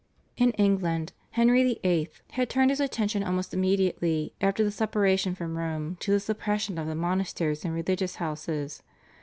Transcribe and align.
In 0.35 0.49
England 0.53 1.13
Henry 1.29 1.63
VIII. 1.83 2.09
had 2.31 2.49
turned 2.49 2.71
his 2.71 2.79
attention 2.79 3.21
almost 3.21 3.53
immediately 3.53 4.33
after 4.41 4.63
the 4.63 4.71
separation 4.71 5.35
from 5.35 5.55
Rome 5.59 5.97
to 5.99 6.09
the 6.11 6.19
suppression 6.19 6.79
of 6.79 6.87
the 6.87 6.95
monasteries 6.95 7.63
and 7.63 7.75
religious 7.75 8.15
houses. 8.15 8.81